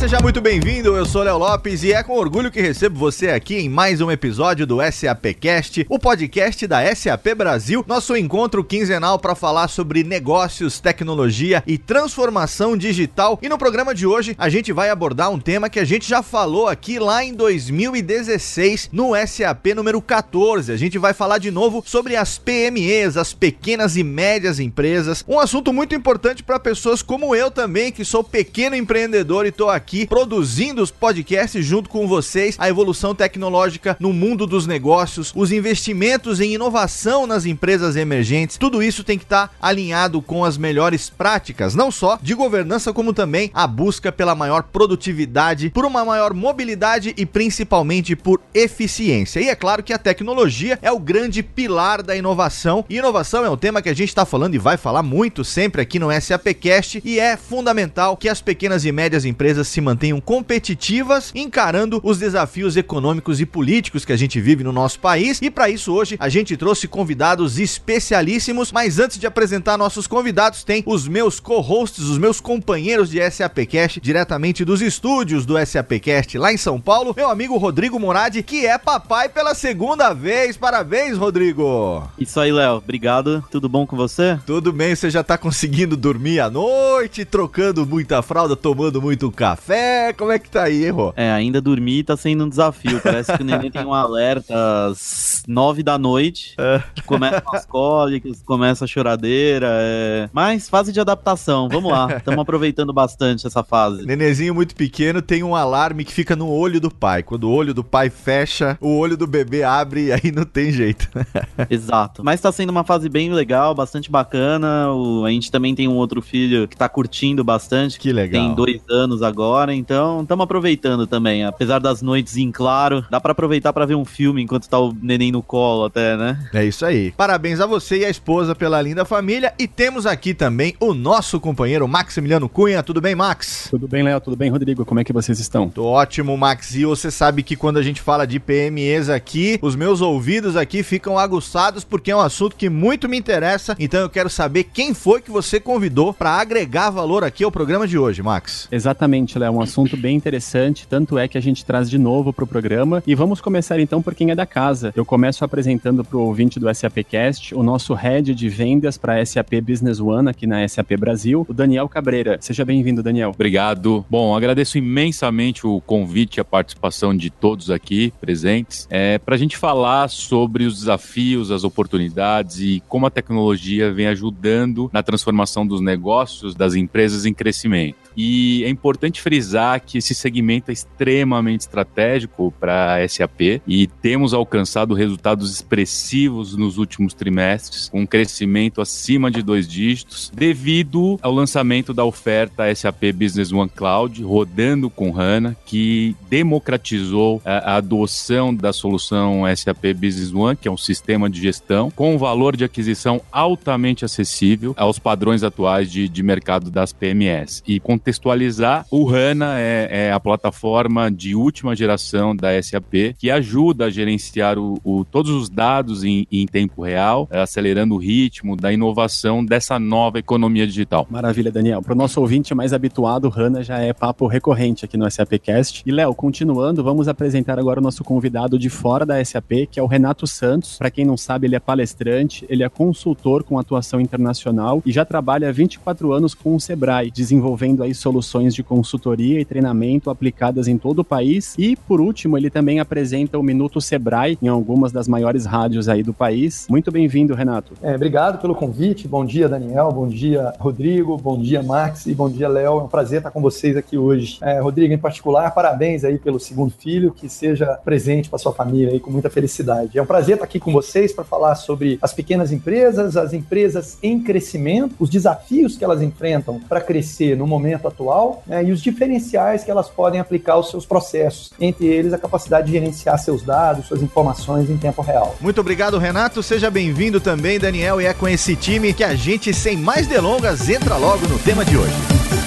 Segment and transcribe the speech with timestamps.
[0.00, 0.96] Seja muito bem-vindo.
[0.96, 4.10] Eu sou Léo Lopes e é com orgulho que recebo você aqui em mais um
[4.10, 10.80] episódio do SAPcast, o podcast da SAP Brasil, nosso encontro quinzenal para falar sobre negócios,
[10.80, 13.38] tecnologia e transformação digital.
[13.42, 16.22] E no programa de hoje a gente vai abordar um tema que a gente já
[16.22, 20.72] falou aqui lá em 2016 no SAP número 14.
[20.72, 25.38] A gente vai falar de novo sobre as PMEs, as pequenas e médias empresas, um
[25.38, 29.89] assunto muito importante para pessoas como eu também, que sou pequeno empreendedor e tô aqui
[29.90, 35.50] aqui produzindo os podcasts junto com vocês, a evolução tecnológica no mundo dos negócios, os
[35.50, 40.56] investimentos em inovação nas empresas emergentes, tudo isso tem que estar tá alinhado com as
[40.56, 46.04] melhores práticas, não só de governança, como também a busca pela maior produtividade, por uma
[46.04, 49.40] maior mobilidade e principalmente por eficiência.
[49.40, 53.50] E é claro que a tecnologia é o grande pilar da inovação, e inovação é
[53.50, 57.02] um tema que a gente está falando e vai falar muito sempre aqui no SAPcast,
[57.04, 62.76] e é fundamental que as pequenas e médias empresas se mantenham competitivas, encarando os desafios
[62.76, 65.40] econômicos e políticos que a gente vive no nosso país.
[65.42, 70.64] E para isso hoje a gente trouxe convidados especialíssimos, mas antes de apresentar nossos convidados,
[70.64, 76.52] tem os meus co-hosts, os meus companheiros de SAPcast, diretamente dos estúdios do SAPcast lá
[76.52, 80.56] em São Paulo, meu amigo Rodrigo Moradi, que é papai pela segunda vez.
[80.56, 82.08] Parabéns, Rodrigo!
[82.18, 82.76] Isso aí, Léo.
[82.76, 83.44] Obrigado.
[83.50, 84.38] Tudo bom com você?
[84.46, 89.69] Tudo bem, você já tá conseguindo dormir à noite, trocando muita fralda, tomando muito café
[89.70, 90.12] café?
[90.14, 91.12] Como é que tá aí, Rô?
[91.16, 93.00] É, ainda dormir tá sendo um desafio.
[93.00, 94.54] Parece que o neném tem um alerta
[94.88, 96.82] às nove da noite, é.
[96.94, 99.68] que começa as cólicas, começa a choradeira.
[99.70, 100.28] É...
[100.32, 102.16] Mas fase de adaptação, vamos lá.
[102.16, 104.04] Estamos aproveitando bastante essa fase.
[104.04, 107.22] Nenezinho muito pequeno tem um alarme que fica no olho do pai.
[107.22, 110.72] Quando o olho do pai fecha, o olho do bebê abre e aí não tem
[110.72, 111.08] jeito.
[111.70, 112.24] Exato.
[112.24, 114.92] Mas tá sendo uma fase bem legal, bastante bacana.
[114.92, 115.24] O...
[115.24, 117.98] A gente também tem um outro filho que tá curtindo bastante.
[117.98, 118.42] Que legal.
[118.42, 121.44] Tem dois anos agora agora, então estamos aproveitando também.
[121.44, 124.94] Apesar das noites em claro, dá para aproveitar para ver um filme enquanto tá o
[125.02, 126.38] neném no colo até, né?
[126.54, 127.10] É isso aí.
[127.12, 131.38] Parabéns a você e a esposa pela linda família e temos aqui também o nosso
[131.38, 132.82] companheiro Maximiliano Cunha.
[132.82, 133.68] Tudo bem, Max?
[133.70, 134.20] Tudo bem, Léo?
[134.20, 134.84] Tudo bem, Rodrigo?
[134.84, 135.68] Como é que vocês estão?
[135.68, 136.74] Tô ótimo, Max.
[136.74, 140.82] E você sabe que quando a gente fala de PMEs aqui, os meus ouvidos aqui
[140.82, 143.76] ficam aguçados porque é um assunto que muito me interessa.
[143.78, 147.86] Então eu quero saber quem foi que você convidou para agregar valor aqui ao programa
[147.86, 148.68] de hoje, Max.
[148.72, 152.32] Exatamente Exatamente, Léo, um assunto bem interessante, tanto é que a gente traz de novo
[152.32, 153.02] para o programa.
[153.06, 154.92] E vamos começar então por quem é da casa.
[154.96, 159.60] Eu começo apresentando para o ouvinte do SAPcast o nosso head de vendas para SAP
[159.62, 162.38] Business One aqui na SAP Brasil, o Daniel Cabreira.
[162.40, 163.30] Seja bem-vindo, Daniel.
[163.30, 164.04] Obrigado.
[164.08, 169.38] Bom, agradeço imensamente o convite e a participação de todos aqui presentes é, para a
[169.38, 175.66] gente falar sobre os desafios, as oportunidades e como a tecnologia vem ajudando na transformação
[175.66, 177.99] dos negócios das empresas em crescimento.
[178.16, 184.34] E é importante frisar que esse segmento é extremamente estratégico para a SAP e temos
[184.34, 191.32] alcançado resultados expressivos nos últimos trimestres, com um crescimento acima de dois dígitos, devido ao
[191.32, 198.72] lançamento da oferta SAP Business One Cloud, rodando com HANA, que democratizou a, adoção da
[198.72, 203.20] solução SAP Business One, que é um sistema de gestão, com um valor de aquisição
[203.30, 207.62] altamente acessível aos padrões atuais de, de mercado das PMS.
[207.66, 213.30] E com contextualizar, o HANA é, é, a plataforma de última geração da SAP que
[213.30, 218.56] ajuda a gerenciar o, o todos os dados em, em, tempo real, acelerando o ritmo
[218.56, 221.06] da inovação dessa nova economia digital.
[221.08, 221.82] Maravilha, Daniel.
[221.82, 225.82] Para o nosso ouvinte mais habituado, o HANA já é papo recorrente aqui no SAPcast.
[225.86, 229.82] E, Léo, continuando, vamos apresentar agora o nosso convidado de fora da SAP, que é
[229.82, 230.78] o Renato Santos.
[230.78, 235.04] Para quem não sabe, ele é palestrante, ele é consultor com atuação internacional e já
[235.04, 240.68] trabalha há 24 anos com o Sebrae, desenvolvendo aí soluções de consultoria e treinamento aplicadas
[240.68, 241.54] em todo o país.
[241.58, 246.02] E, por último, ele também apresenta o Minuto Sebrae em algumas das maiores rádios aí
[246.02, 246.66] do país.
[246.68, 247.74] Muito bem-vindo, Renato.
[247.82, 249.08] É, obrigado pelo convite.
[249.08, 249.90] Bom dia, Daniel.
[249.92, 251.16] Bom dia, Rodrigo.
[251.16, 252.06] Bom dia, Max.
[252.06, 252.80] E bom dia, Léo.
[252.80, 254.38] É um prazer estar com vocês aqui hoje.
[254.42, 257.12] É, Rodrigo, em particular, parabéns aí pelo segundo filho.
[257.12, 259.98] Que seja presente para sua família aí com muita felicidade.
[259.98, 263.98] É um prazer estar aqui com vocês para falar sobre as pequenas empresas, as empresas
[264.02, 268.70] em crescimento, os desafios que elas enfrentam para crescer no momento momento atual né, e
[268.70, 273.18] os diferenciais que elas podem aplicar aos seus processos, entre eles a capacidade de gerenciar
[273.18, 275.34] seus dados, suas informações em tempo real.
[275.40, 276.42] Muito obrigado, Renato.
[276.42, 280.68] Seja bem-vindo também, Daniel, e é com esse time que a gente, sem mais delongas,
[280.68, 282.39] entra logo no tema de hoje.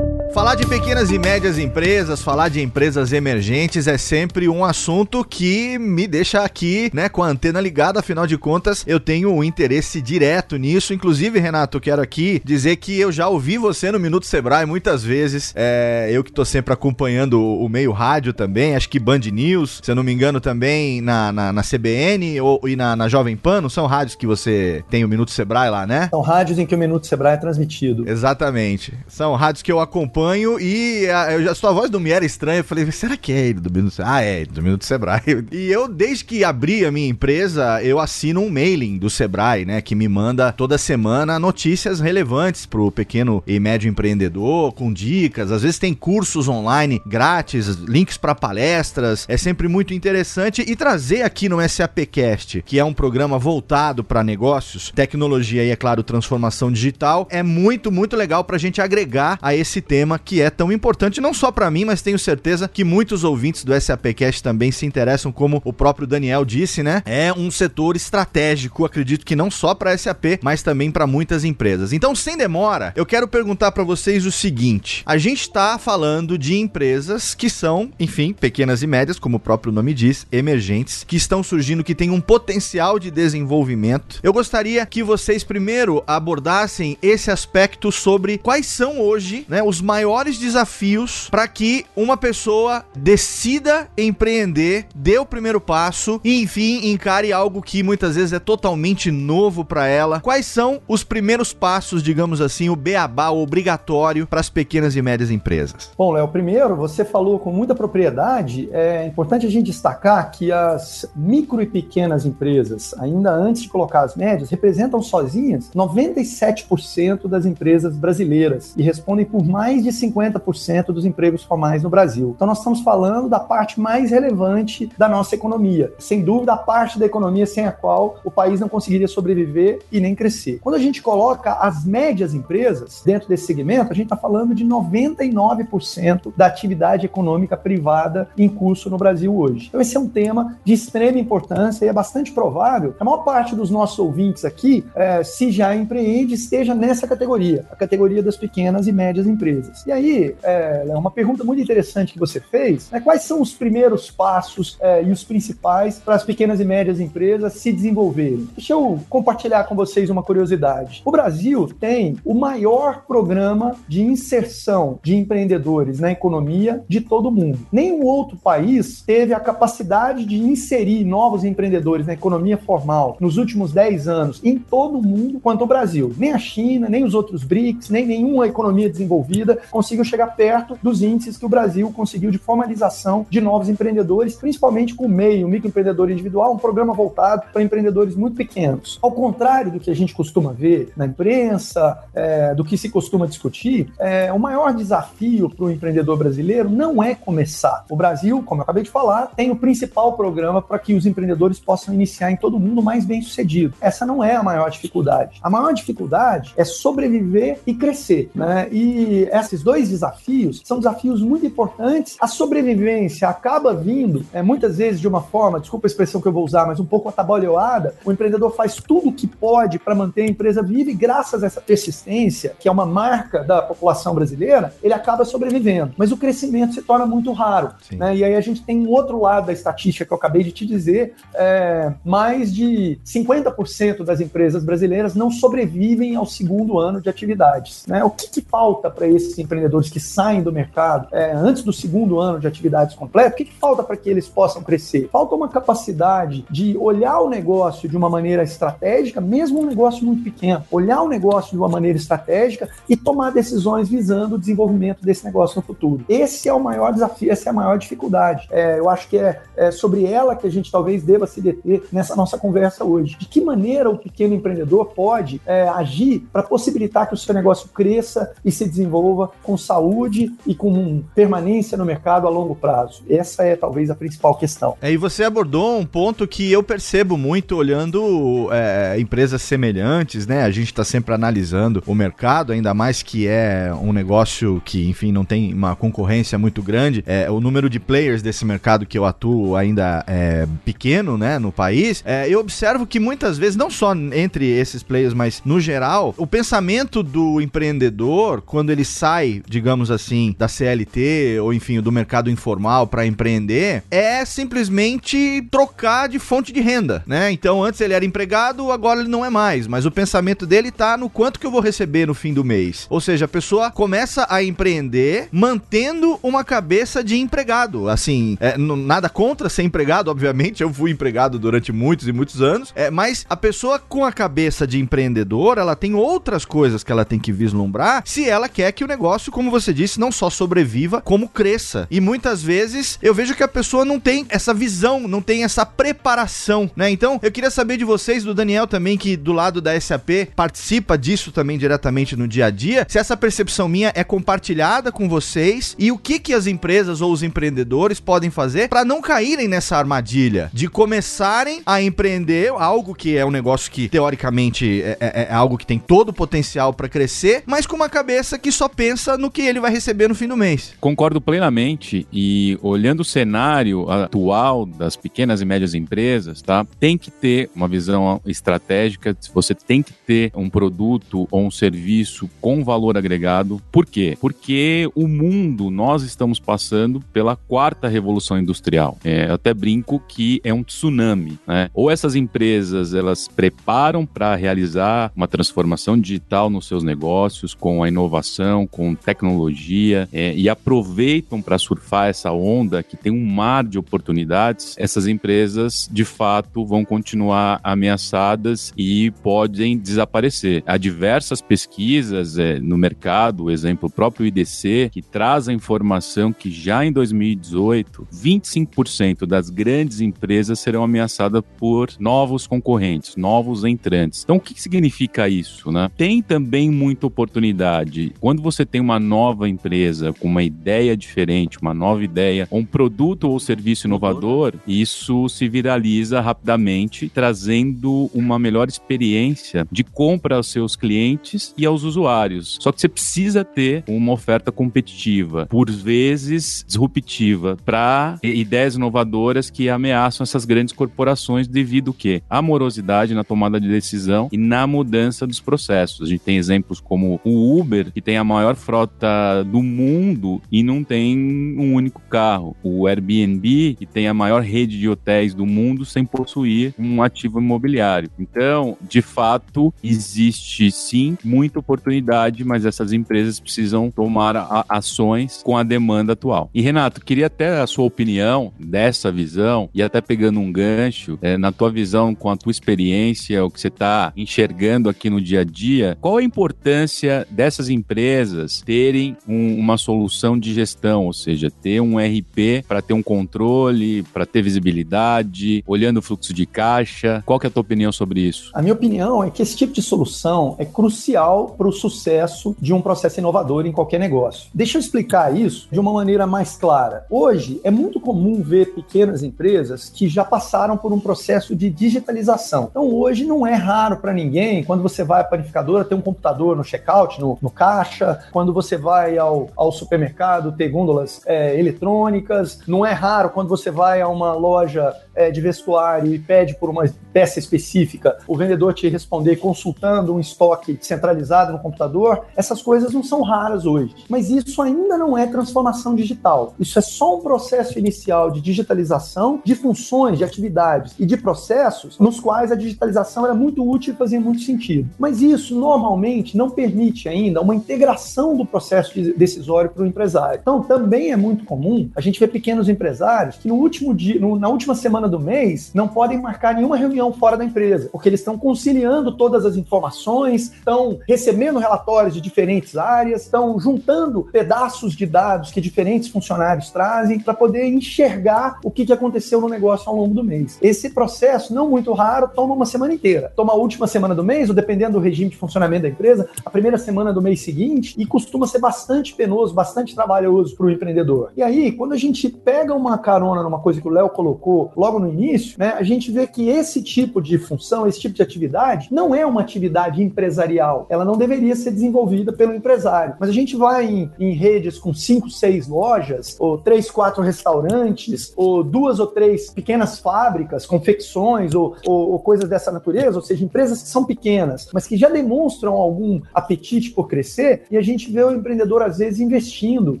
[0.32, 5.78] Falar de pequenas e médias empresas, falar de empresas emergentes é sempre um assunto que
[5.78, 10.02] me deixa aqui, né, com a antena ligada, afinal de contas, eu tenho um interesse
[10.02, 10.92] direto nisso.
[10.92, 15.52] Inclusive, Renato, quero aqui dizer que eu já ouvi você no Minuto Sebrae muitas vezes.
[15.56, 19.80] É, eu que tô sempre acompanhando o, o, meio rádio também, acho que Band News,
[19.82, 23.36] se eu não me engano, também na, na, na CBN ou, e na, na Jovem
[23.36, 26.08] Pan, não são rádios que você tem o Minuto Sebrae lá, né?
[26.10, 28.08] São rádios em que o Minuto Sebrae é transmitido.
[28.08, 28.92] Exatamente.
[29.08, 32.24] São rádios que eu acompanho acompanho e a, eu, a sua voz não me era
[32.24, 32.58] estranha.
[32.58, 33.94] Eu falei, será que é ele do Minuto?
[34.04, 35.22] Ah, é, do Minuto Sebrae.
[35.50, 39.80] E eu, desde que abri a minha empresa, eu assino um mailing do Sebrae, né?
[39.80, 45.50] Que me manda toda semana notícias relevantes pro pequeno e médio empreendedor, com dicas.
[45.50, 49.26] Às vezes tem cursos online grátis, links para palestras.
[49.28, 50.64] É sempre muito interessante.
[50.66, 55.76] E trazer aqui no SAPcast, que é um programa voltado para negócios, tecnologia e, é
[55.76, 60.48] claro, transformação digital, é muito, muito legal pra gente agregar a esse tema que é
[60.48, 64.70] tão importante, não só para mim, mas tenho certeza que muitos ouvintes do SAPcast também
[64.70, 67.02] se interessam, como o próprio Daniel disse, né?
[67.04, 71.92] É um setor estratégico, acredito que não só para SAP, mas também para muitas empresas.
[71.92, 76.56] Então, sem demora, eu quero perguntar para vocês o seguinte: a gente está falando de
[76.56, 81.42] empresas que são, enfim, pequenas e médias, como o próprio nome diz, emergentes, que estão
[81.42, 84.20] surgindo, que têm um potencial de desenvolvimento.
[84.22, 89.97] Eu gostaria que vocês primeiro abordassem esse aspecto sobre quais são hoje, né, os maiores
[89.98, 97.32] maiores desafios para que uma pessoa decida empreender, dê o primeiro passo e, enfim, encare
[97.32, 100.20] algo que muitas vezes é totalmente novo para ela.
[100.20, 105.02] Quais são os primeiros passos, digamos assim, o beabá o obrigatório para as pequenas e
[105.02, 105.90] médias empresas?
[105.98, 108.68] Bom, Léo, primeiro, você falou com muita propriedade.
[108.70, 114.02] É importante a gente destacar que as micro e pequenas empresas, ainda antes de colocar
[114.02, 120.86] as médias, representam sozinhas 97% das empresas brasileiras e respondem por mais de de 50%
[120.86, 122.32] dos empregos formais no Brasil.
[122.34, 125.92] Então, nós estamos falando da parte mais relevante da nossa economia.
[125.98, 130.00] Sem dúvida, a parte da economia sem a qual o país não conseguiria sobreviver e
[130.00, 130.58] nem crescer.
[130.62, 134.64] Quando a gente coloca as médias empresas dentro desse segmento, a gente está falando de
[134.64, 139.66] 99% da atividade econômica privada em curso no Brasil hoje.
[139.68, 143.18] Então, esse é um tema de extrema importância e é bastante provável que a maior
[143.18, 148.36] parte dos nossos ouvintes aqui, é, se já empreende, esteja nessa categoria, a categoria das
[148.36, 149.77] pequenas e médias empresas.
[149.86, 154.10] E aí, é, uma pergunta muito interessante que você fez, né, quais são os primeiros
[154.10, 158.48] passos é, e os principais para as pequenas e médias empresas se desenvolverem?
[158.56, 161.02] Deixa eu compartilhar com vocês uma curiosidade.
[161.04, 167.32] O Brasil tem o maior programa de inserção de empreendedores na economia de todo o
[167.32, 167.58] mundo.
[167.72, 173.72] Nenhum outro país teve a capacidade de inserir novos empreendedores na economia formal nos últimos
[173.72, 176.12] 10 anos em todo o mundo quanto o Brasil.
[176.16, 181.02] Nem a China, nem os outros BRICS, nem nenhuma economia desenvolvida conseguiu chegar perto dos
[181.02, 185.48] índices que o Brasil conseguiu de formalização de novos empreendedores, principalmente com o MEI, o
[185.48, 188.98] microempreendedor individual, um programa voltado para empreendedores muito pequenos.
[189.02, 193.26] Ao contrário do que a gente costuma ver na imprensa, é, do que se costuma
[193.26, 197.84] discutir, é, o maior desafio para o empreendedor brasileiro não é começar.
[197.90, 201.58] O Brasil, como eu acabei de falar, tem o principal programa para que os empreendedores
[201.58, 203.74] possam iniciar em todo mundo mais bem sucedido.
[203.80, 205.38] Essa não é a maior dificuldade.
[205.42, 208.30] A maior dificuldade é sobreviver e crescer.
[208.34, 208.68] Né?
[208.70, 212.16] E essa esses dois desafios são desafios muito importantes.
[212.20, 216.32] A sobrevivência acaba vindo, é, muitas vezes, de uma forma, desculpa a expressão que eu
[216.32, 217.94] vou usar, mas um pouco atabalhoada.
[218.04, 221.46] O empreendedor faz tudo o que pode para manter a empresa viva e, graças a
[221.46, 225.92] essa persistência, que é uma marca da população brasileira, ele acaba sobrevivendo.
[225.96, 227.70] Mas o crescimento se torna muito raro.
[227.92, 228.16] Né?
[228.16, 230.66] E aí a gente tem um outro lado da estatística que eu acabei de te
[230.66, 237.86] dizer: é, mais de 50% das empresas brasileiras não sobrevivem ao segundo ano de atividades.
[237.86, 238.04] Né?
[238.04, 242.20] O que, que falta para esses empreendedores que saem do mercado é, antes do segundo
[242.20, 245.08] ano de atividades completas, o que, que falta para que eles possam crescer?
[245.10, 250.22] Falta uma capacidade de olhar o negócio de uma maneira estratégica, mesmo um negócio muito
[250.22, 255.24] pequeno, olhar o negócio de uma maneira estratégica e tomar decisões visando o desenvolvimento desse
[255.24, 256.04] negócio no futuro.
[256.08, 258.46] Esse é o maior desafio, essa é a maior dificuldade.
[258.50, 261.84] É, eu acho que é, é sobre ela que a gente talvez deva se deter
[261.90, 263.16] nessa nossa conversa hoje.
[263.18, 267.68] De que maneira o pequeno empreendedor pode é, agir para possibilitar que o seu negócio
[267.68, 273.02] cresça e se desenvolva com saúde e com permanência no mercado a longo prazo.
[273.08, 274.76] Essa é talvez a principal questão.
[274.80, 280.42] É, e você abordou um ponto que eu percebo muito olhando é, empresas semelhantes, né?
[280.42, 285.12] A gente está sempre analisando o mercado, ainda mais que é um negócio que, enfim,
[285.12, 287.02] não tem uma concorrência muito grande.
[287.06, 291.50] É, o número de players desse mercado que eu atuo ainda é pequeno, né, no
[291.50, 292.02] país.
[292.04, 296.26] É, eu observo que muitas vezes, não só entre esses players, mas no geral, o
[296.26, 302.86] pensamento do empreendedor, quando ele sai, digamos assim, da CLT ou enfim, do mercado informal
[302.86, 307.30] para empreender, é simplesmente trocar de fonte de renda, né?
[307.30, 310.96] Então, antes ele era empregado, agora ele não é mais, mas o pensamento dele tá
[310.96, 312.86] no quanto que eu vou receber no fim do mês.
[312.90, 317.88] Ou seja, a pessoa começa a empreender mantendo uma cabeça de empregado.
[317.88, 322.72] Assim, é, nada contra ser empregado, obviamente, eu fui empregado durante muitos e muitos anos,
[322.74, 327.04] é, mas a pessoa com a cabeça de empreendedor, ela tem outras coisas que ela
[327.04, 331.00] tem que vislumbrar se ela quer que o negócio, como você disse, não só sobreviva,
[331.00, 331.86] como cresça.
[331.90, 335.64] E muitas vezes eu vejo que a pessoa não tem essa visão, não tem essa
[335.64, 336.90] preparação, né?
[336.90, 340.98] Então, eu queria saber de vocês, do Daniel também, que do lado da SAP participa
[340.98, 345.74] disso também diretamente no dia a dia, se essa percepção minha é compartilhada com vocês
[345.78, 349.76] e o que que as empresas ou os empreendedores podem fazer para não caírem nessa
[349.76, 355.32] armadilha de começarem a empreender algo que é um negócio que teoricamente é, é, é
[355.32, 358.97] algo que tem todo o potencial para crescer, mas com uma cabeça que só pensa
[359.18, 360.74] no que ele vai receber no fim do mês.
[360.80, 366.66] Concordo plenamente e olhando o cenário atual das pequenas e médias empresas, tá?
[366.78, 372.28] Tem que ter uma visão estratégica, você tem que ter um produto ou um serviço
[372.40, 373.60] com valor agregado.
[373.70, 374.16] Por quê?
[374.20, 378.98] Porque o mundo, nós estamos passando pela quarta revolução industrial.
[379.04, 381.70] É, eu até brinco que é um tsunami, né?
[381.74, 387.88] Ou essas empresas, elas preparam para realizar uma transformação digital nos seus negócios com a
[387.88, 393.78] inovação, com tecnologia é, e aproveitam para surfar essa onda que tem um mar de
[393.78, 400.62] oportunidades, essas empresas de fato vão continuar ameaçadas e podem desaparecer.
[400.66, 406.50] Há diversas pesquisas é, no mercado, exemplo, o próprio IDC, que traz a informação que
[406.50, 414.22] já em 2018, 25% das grandes empresas serão ameaçadas por novos concorrentes, novos entrantes.
[414.24, 415.70] Então, o que significa isso?
[415.70, 415.90] Né?
[415.96, 418.12] Tem também muita oportunidade.
[418.20, 423.30] Quando você tem uma nova empresa com uma ideia diferente, uma nova ideia, um produto
[423.30, 430.76] ou serviço inovador, isso se viraliza rapidamente, trazendo uma melhor experiência de compra aos seus
[430.76, 432.58] clientes e aos usuários.
[432.60, 439.68] Só que você precisa ter uma oferta competitiva, por vezes disruptiva, para ideias inovadoras que
[439.68, 445.26] ameaçam essas grandes corporações devido que a morosidade na tomada de decisão e na mudança
[445.26, 446.06] dos processos.
[446.06, 450.62] A gente tem exemplos como o Uber, que tem a maior frota do mundo e
[450.62, 451.16] não tem
[451.56, 452.54] um único carro.
[452.62, 457.40] O Airbnb, que tem a maior rede de hotéis do mundo sem possuir um ativo
[457.40, 458.10] imobiliário.
[458.18, 464.36] Então, de fato, existe sim muita oportunidade, mas essas empresas precisam tomar
[464.68, 466.50] ações com a demanda atual.
[466.52, 471.38] E Renato, queria até a sua opinião dessa visão e até pegando um gancho, é,
[471.38, 475.40] na tua visão, com a tua experiência, o que você está enxergando aqui no dia
[475.40, 481.50] a dia, qual a importância dessas empresas terem um, uma solução de gestão, ou seja,
[481.50, 487.22] ter um RP para ter um controle, para ter visibilidade, olhando o fluxo de caixa?
[487.24, 488.50] Qual que é a tua opinião sobre isso?
[488.54, 492.72] A minha opinião é que esse tipo de solução é crucial para o sucesso de
[492.72, 494.50] um processo inovador em qualquer negócio.
[494.54, 497.04] Deixa eu explicar isso de uma maneira mais clara.
[497.10, 502.68] Hoje é muito comum ver pequenas empresas que já passaram por um processo de digitalização.
[502.70, 506.56] Então hoje não é raro para ninguém, quando você vai à panificadora, ter um computador
[506.56, 512.60] no checkout, no, no caixa, quando você vai ao, ao supermercado, ter gôndolas é, eletrônicas.
[512.66, 516.70] Não é raro quando você vai a uma loja é, de vestuário e pede por
[516.70, 522.26] uma peça específica, o vendedor te responder consultando um estoque centralizado no computador.
[522.36, 523.94] Essas coisas não são raras hoje.
[524.08, 526.54] Mas isso ainda não é transformação digital.
[526.58, 531.98] Isso é só um processo inicial de digitalização de funções, de atividades e de processos
[531.98, 534.88] nos quais a digitalização era muito útil e fazia muito sentido.
[534.98, 540.40] Mas isso normalmente não permite ainda uma integração do processo decisório para o empresário.
[540.40, 544.38] Então, também é muito comum a gente ver pequenos empresários que no último dia, no,
[544.38, 548.20] na última semana do mês, não podem marcar nenhuma reunião fora da empresa, porque eles
[548.20, 555.06] estão conciliando todas as informações, estão recebendo relatórios de diferentes áreas, estão juntando pedaços de
[555.06, 559.96] dados que diferentes funcionários trazem para poder enxergar o que, que aconteceu no negócio ao
[559.96, 560.58] longo do mês.
[560.62, 563.32] Esse processo, não muito raro, toma uma semana inteira.
[563.34, 566.50] Toma a última semana do mês, ou dependendo do regime de funcionamento da empresa, a
[566.50, 571.32] primeira semana do mês seguinte, e ser bastante penoso, bastante trabalhoso para o empreendedor.
[571.36, 574.98] E aí, quando a gente pega uma carona numa coisa que o Léo colocou logo
[574.98, 578.88] no início, né, a gente vê que esse tipo de função, esse tipo de atividade,
[578.90, 580.86] não é uma atividade empresarial.
[580.88, 583.16] Ela não deveria ser desenvolvida pelo empresário.
[583.18, 588.32] Mas a gente vai em, em redes com cinco, seis lojas, ou três, quatro restaurantes,
[588.36, 593.44] ou duas ou três pequenas fábricas, confecções, ou, ou, ou coisas dessa natureza, ou seja,
[593.44, 598.07] empresas que são pequenas, mas que já demonstram algum apetite por crescer, e a gente
[598.10, 600.00] vê o empreendedor, às vezes, investindo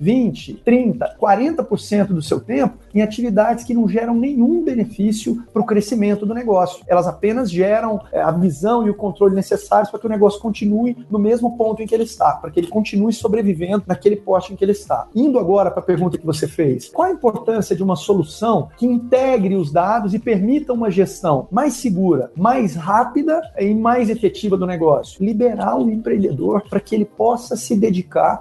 [0.00, 5.66] 20, 30, 40% do seu tempo em atividades que não geram nenhum benefício para o
[5.66, 6.82] crescimento do negócio.
[6.86, 10.96] Elas apenas geram é, a visão e o controle necessários para que o negócio continue
[11.10, 14.56] no mesmo ponto em que ele está, para que ele continue sobrevivendo naquele poste em
[14.56, 15.06] que ele está.
[15.14, 18.86] Indo agora para a pergunta que você fez, qual a importância de uma solução que
[18.86, 24.66] integre os dados e permita uma gestão mais segura, mais rápida e mais efetiva do
[24.66, 25.24] negócio?
[25.24, 27.89] Liberar o empreendedor para que ele possa se dedicar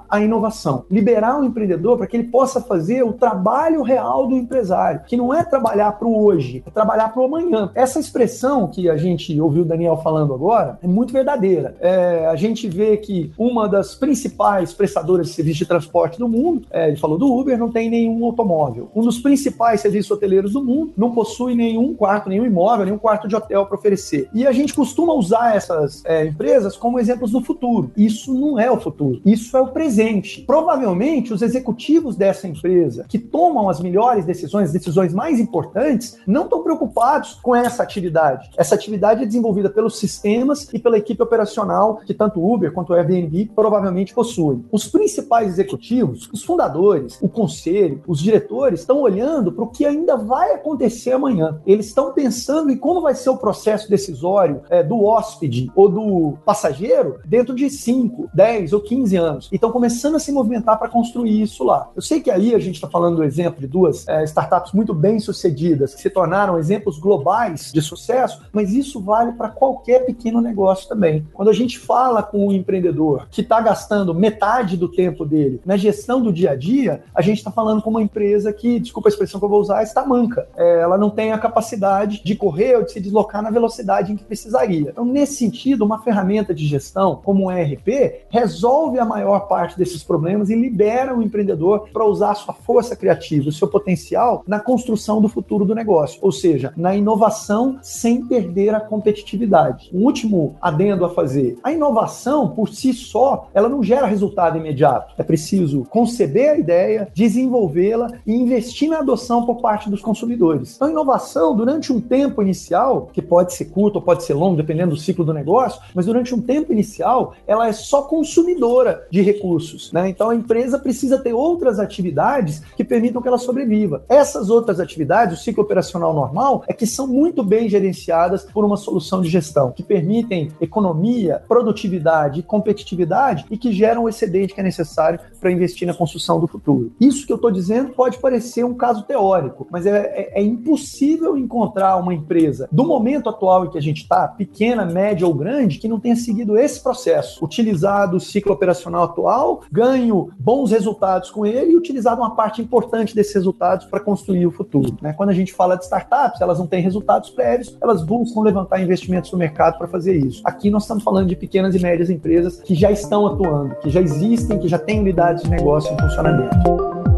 [0.09, 0.85] à inovação.
[0.89, 5.33] Liberar o empreendedor para que ele possa fazer o trabalho real do empresário, que não
[5.33, 7.71] é trabalhar para o hoje, é trabalhar para o amanhã.
[7.73, 11.75] Essa expressão que a gente ouviu o Daniel falando agora é muito verdadeira.
[11.79, 16.67] É, a gente vê que uma das principais prestadoras de serviço de transporte do mundo,
[16.71, 18.89] é, ele falou do Uber, não tem nenhum automóvel.
[18.95, 23.27] Um dos principais serviços hoteleiros do mundo não possui nenhum quarto, nenhum imóvel, nenhum quarto
[23.27, 24.29] de hotel para oferecer.
[24.33, 27.91] E a gente costuma usar essas é, empresas como exemplos do futuro.
[27.95, 30.41] Isso não é o futuro, isso é o presente.
[30.41, 36.63] Provavelmente os executivos dessa empresa que tomam as melhores decisões, decisões mais importantes, não estão
[36.63, 38.49] preocupados com essa atividade.
[38.57, 43.51] Essa atividade é desenvolvida pelos sistemas e pela equipe operacional que tanto Uber quanto Airbnb
[43.55, 44.65] provavelmente possuem.
[44.71, 50.17] Os principais executivos, os fundadores, o conselho, os diretores estão olhando para o que ainda
[50.17, 51.61] vai acontecer amanhã.
[51.65, 56.37] Eles estão pensando em como vai ser o processo decisório é, do hóspede ou do
[56.45, 59.28] passageiro dentro de 5, 10 ou 15 anos.
[59.51, 61.89] E estão começando a se movimentar para construir isso lá.
[61.95, 64.93] Eu sei que aí a gente está falando do exemplo de duas é, startups muito
[64.93, 70.41] bem sucedidas, que se tornaram exemplos globais de sucesso, mas isso vale para qualquer pequeno
[70.41, 71.27] negócio também.
[71.33, 75.77] Quando a gente fala com um empreendedor que está gastando metade do tempo dele na
[75.77, 79.11] gestão do dia a dia, a gente está falando com uma empresa que, desculpa a
[79.11, 80.47] expressão que eu vou usar, está manca.
[80.55, 84.15] É, ela não tem a capacidade de correr ou de se deslocar na velocidade em
[84.15, 84.89] que precisaria.
[84.89, 90.03] Então, nesse sentido, uma ferramenta de gestão como o ERP resolve a maior parte desses
[90.03, 94.59] problemas e libera o empreendedor para usar a sua força criativa, o seu potencial na
[94.59, 99.89] construção do futuro do negócio, ou seja, na inovação sem perder a competitividade.
[99.93, 105.13] Um último adendo a fazer: a inovação por si só, ela não gera resultado imediato.
[105.17, 110.75] É preciso conceber a ideia, desenvolvê-la e investir na adoção por parte dos consumidores.
[110.75, 114.57] Então, a inovação, durante um tempo inicial, que pode ser curto ou pode ser longo,
[114.57, 119.21] dependendo do ciclo do negócio, mas durante um tempo inicial, ela é só consumidora de
[119.21, 119.91] recursos.
[119.91, 120.09] Né?
[120.09, 124.03] Então, a empresa precisa ter outras atividades que permitam que ela sobreviva.
[124.07, 128.77] Essas outras atividades, o ciclo operacional normal, é que são muito bem gerenciadas por uma
[128.77, 134.59] solução de gestão, que permitem economia, produtividade e competitividade e que geram o excedente que
[134.59, 136.91] é necessário para investir na construção do futuro.
[136.99, 141.37] Isso que eu estou dizendo pode parecer um caso teórico, mas é, é, é, impossível
[141.37, 145.79] encontrar uma empresa do momento atual em que a gente está, pequena, média ou grande,
[145.79, 151.45] que não tenha seguido esse processo, utilizado o ciclo operacional atual, ganho bons resultados com
[151.45, 154.95] ele e utilizado uma parte importante desses resultados para construir o futuro.
[155.01, 155.13] Né?
[155.13, 159.31] Quando a gente fala de startups, elas não têm resultados prévios, elas buscam levantar investimentos
[159.31, 160.41] no mercado para fazer isso.
[160.45, 164.01] Aqui nós estamos falando de pequenas e médias empresas que já estão atuando, que já
[164.01, 167.08] existem, que já têm unidades de negócio em funcionamento.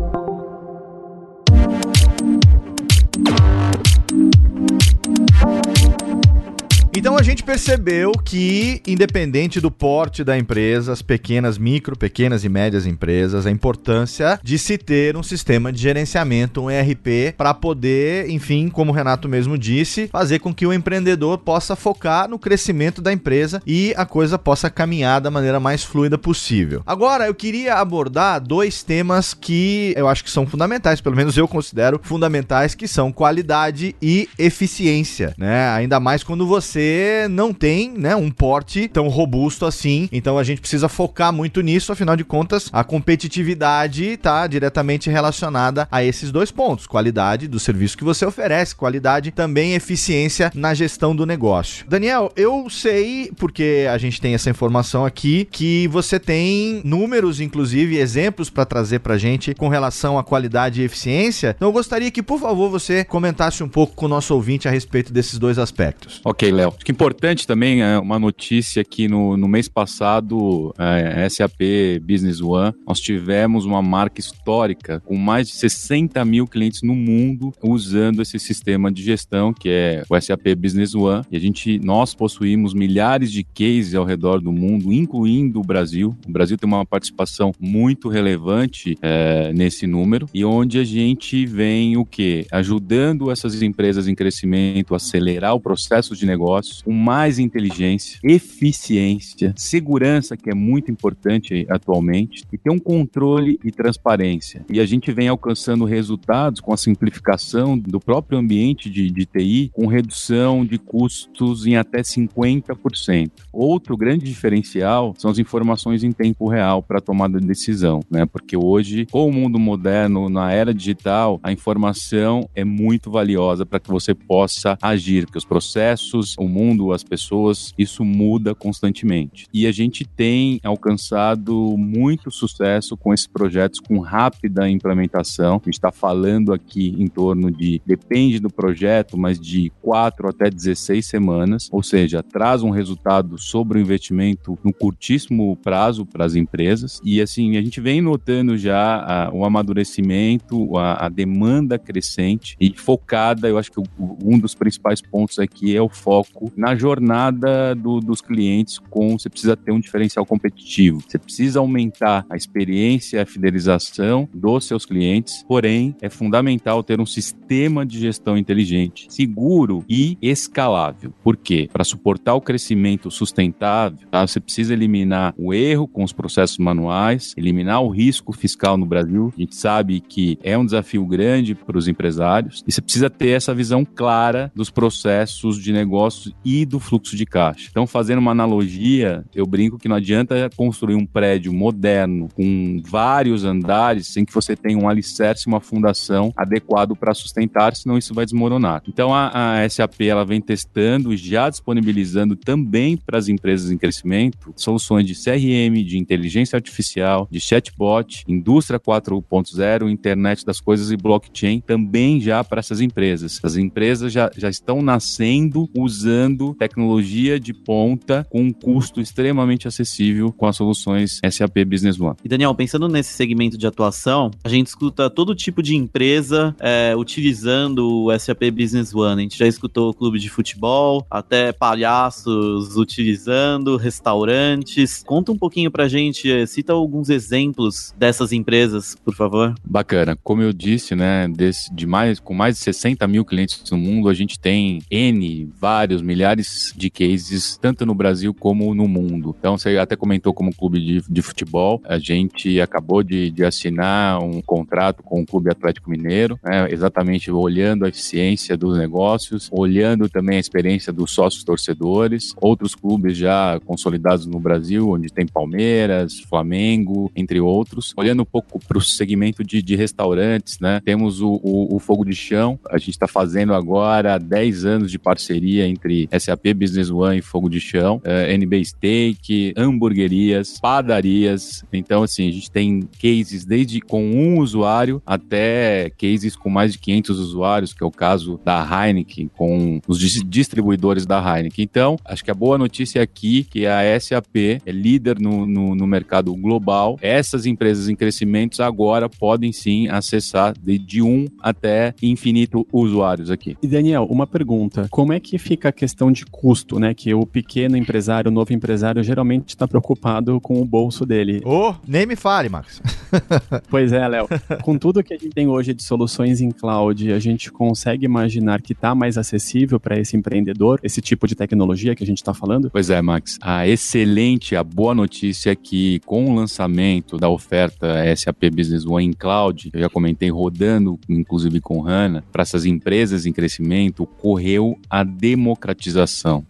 [7.02, 12.50] Então a gente percebeu que, independente do porte da empresa, as pequenas, micro, pequenas e
[12.50, 18.30] médias empresas, a importância de se ter um sistema de gerenciamento, um ERP, para poder,
[18.30, 23.02] enfim, como o Renato mesmo disse, fazer com que o empreendedor possa focar no crescimento
[23.02, 26.84] da empresa e a coisa possa caminhar da maneira mais fluida possível.
[26.86, 31.48] Agora, eu queria abordar dois temas que eu acho que são fundamentais, pelo menos eu
[31.48, 35.68] considero fundamentais, que são qualidade e eficiência, né?
[35.72, 36.90] Ainda mais quando você
[37.30, 40.08] não tem, né, um porte tão robusto assim.
[40.12, 45.88] Então a gente precisa focar muito nisso, afinal de contas, a competitividade está diretamente relacionada
[45.91, 51.15] a esses dois pontos: qualidade do serviço que você oferece, qualidade também eficiência na gestão
[51.15, 51.86] do negócio.
[51.88, 57.97] Daniel, eu sei, porque a gente tem essa informação aqui, que você tem números, inclusive
[57.97, 61.54] exemplos para trazer para gente com relação à qualidade e eficiência.
[61.56, 64.71] Então eu gostaria que, por favor, você comentasse um pouco com o nosso ouvinte a
[64.71, 66.21] respeito desses dois aspectos.
[66.23, 66.73] Ok, Léo.
[66.82, 71.62] Acho que importante também é uma notícia que no, no mês passado, é, SAP
[72.02, 77.54] Business One, nós tivemos uma marca histórica com mais de 60 mil clientes no mundo
[77.62, 81.24] usando esse sistema de gestão que é o SAP Business One.
[81.30, 86.17] E a gente, nós possuímos milhares de cases ao redor do mundo, incluindo o Brasil.
[86.28, 91.96] O Brasil tem uma participação muito relevante é, nesse número e onde a gente vem
[91.96, 96.26] o que ajudando essas empresas em crescimento, acelerar o processo de
[96.72, 103.60] negócios com mais inteligência, eficiência, segurança que é muito importante atualmente e ter um controle
[103.64, 104.66] e transparência.
[104.70, 109.72] E a gente vem alcançando resultados com a simplificação do próprio ambiente de, de TI,
[109.74, 113.32] com redução de custos em até 50%.
[113.52, 118.26] Outro grande diferencial são as informações em tempo real para tomada de decisão, né?
[118.26, 123.80] Porque hoje, com o mundo moderno, na era digital, a informação é muito valiosa para
[123.80, 129.47] que você possa agir, porque os processos, o mundo, as pessoas, isso muda constantemente.
[129.54, 135.56] E a gente tem alcançado muito sucesso com esses projetos com rápida implementação.
[135.56, 140.50] A gente está falando aqui em torno de, depende do projeto, mas de 4 até
[140.50, 146.36] 16 semanas, ou seja, traz um resultado sobre o investimento no curtíssimo prazo para as
[146.36, 147.02] empresas.
[147.04, 153.47] E assim, a gente vem notando já o amadurecimento, a, a, demanda crescente e focada.
[153.47, 153.84] Eu acho que o,
[154.24, 158.80] um dos principais pontos aqui é o foco na jornada do, dos clientes.
[158.90, 164.66] Com você precisa ter um diferencial competitivo, você precisa aumentar a experiência, a fidelização dos
[164.66, 165.44] seus clientes.
[165.48, 171.14] Porém, é fundamental ter um sistema de gestão inteligente, seguro e escalável.
[171.24, 171.70] Por quê?
[171.72, 174.26] Para suportar o crescimento sustentável, tá?
[174.26, 179.34] você precisa eliminar o erro com os processos manuais, eliminar o risco fiscal no Brasil.
[179.36, 183.30] A gente sabe que é um desafio grande para os empresários e você precisa ter
[183.30, 187.67] essa visão clara dos processos de negócios e do fluxo de caixa.
[187.69, 193.43] Então, fazendo uma analogia, eu brinco que não adianta construir um prédio moderno com vários
[193.43, 198.25] andares sem que você tenha um alicerce, uma fundação adequado para sustentar, senão isso vai
[198.25, 198.82] desmoronar.
[198.88, 203.77] Então, a, a SAP ela vem testando e já disponibilizando também para as empresas em
[203.77, 210.97] crescimento soluções de CRM, de inteligência artificial, de chatbot, indústria 4.0, internet das coisas e
[210.97, 213.39] blockchain também já para essas empresas.
[213.43, 216.21] As empresas já, já estão nascendo usando
[216.58, 222.16] tecnologia de ponta com um custo extremamente acessível com as soluções SAP Business One.
[222.24, 226.94] E Daniel, pensando nesse segmento de atuação, a gente escuta todo tipo de empresa é,
[226.96, 229.22] utilizando o SAP Business One.
[229.22, 235.04] A gente já escutou clube de futebol, até palhaços utilizando, restaurantes.
[235.06, 239.56] Conta um pouquinho pra gente, cita alguns exemplos dessas empresas, por favor.
[239.64, 240.18] Bacana.
[240.24, 244.10] Como eu disse, né, desse, de mais, com mais de 60 mil clientes no mundo,
[244.10, 249.34] a gente tem N, vários, milhares de cases, tanto no Brasil como no mundo.
[249.39, 254.21] Então, você até comentou como clube de, de futebol, a gente acabou de, de assinar
[254.21, 260.10] um contrato com o Clube Atlético Mineiro, né, exatamente olhando a eficiência dos negócios, olhando
[260.10, 266.19] também a experiência dos sócios torcedores, outros clubes já consolidados no Brasil, onde tem Palmeiras,
[266.19, 270.82] Flamengo, entre outros, olhando um pouco para o segmento de, de, restaurantes, né?
[270.84, 275.00] Temos o, o, o Fogo de Chão, a gente está fazendo agora 10 anos de
[275.00, 281.64] parceria entre SAP Business One e Fogo de Chão, uh, eh, NB Steak, hamburguerias, padarias.
[281.72, 286.80] Então, assim, a gente tem cases desde com um usuário até cases com mais de
[286.80, 291.64] 500 usuários, que é o caso da Heineken, com os distribuidores da Heineken.
[291.64, 294.36] Então, acho que a boa notícia aqui é que a SAP
[294.66, 296.98] é líder no, no, no mercado global.
[297.02, 303.58] Essas empresas em crescimento agora podem sim acessar de, de um até infinito usuários aqui.
[303.62, 306.93] E Daniel, uma pergunta: como é que fica a questão de custo, né?
[306.93, 311.41] Que o pequeno empresário, o novo empresário, geralmente está preocupado com o bolso dele.
[311.45, 312.82] Ô, oh, nem me fale, Max.
[313.69, 314.27] pois é, Léo.
[314.62, 318.62] Com tudo que a gente tem hoje de soluções em cloud, a gente consegue imaginar
[318.62, 322.34] que está mais acessível para esse empreendedor, esse tipo de tecnologia que a gente está
[322.34, 322.69] falando?
[322.71, 323.38] Pois é, Max.
[323.41, 329.06] A excelente, a boa notícia é que com o lançamento da oferta SAP Business One
[329.06, 334.77] em cloud, eu já comentei rodando, inclusive com HANA, para essas empresas em crescimento, ocorreu
[334.89, 335.81] a democratização,